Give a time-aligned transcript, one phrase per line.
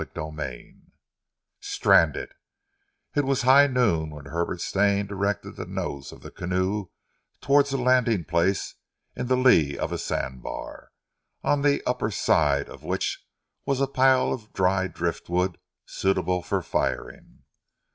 [0.03, 0.77] CHAPTER VII
[1.59, 2.33] STRANDED
[3.15, 6.87] It was high noon when Hubert Stane directed the nose of the canoe
[7.39, 8.73] towards a landing place
[9.15, 10.89] in the lee of a sand bar,
[11.43, 13.23] on the upperside of which
[13.67, 17.43] was a pile of dry driftwood suitable for firing.